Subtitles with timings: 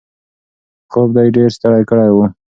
[0.91, 2.17] خوب دی ډېر ستړی کړی و.